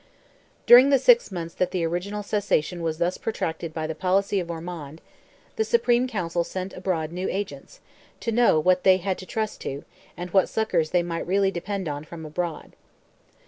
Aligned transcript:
During 0.65 0.89
the 0.89 0.97
six 0.97 1.31
months 1.31 1.53
that 1.53 1.69
the 1.69 1.83
original 1.85 2.23
cessation 2.23 2.81
was 2.81 2.97
thus 2.97 3.19
protracted 3.19 3.71
by 3.71 3.85
the 3.85 3.93
policy 3.93 4.39
of 4.39 4.49
Ormond, 4.49 4.99
the 5.57 5.63
Supreme 5.63 6.07
Council 6.07 6.43
sent 6.43 6.73
abroad 6.73 7.11
new 7.11 7.29
agents, 7.29 7.81
"to 8.21 8.31
know 8.31 8.59
what 8.59 8.83
they 8.83 8.97
had 8.97 9.19
to 9.19 9.27
trust 9.27 9.61
to, 9.61 9.83
and 10.17 10.31
what 10.31 10.49
succours 10.49 10.89
they 10.89 11.03
might 11.03 11.27
really 11.27 11.51
depend 11.51 11.87
on 11.87 12.03
from 12.03 12.25
abroad." 12.25 12.75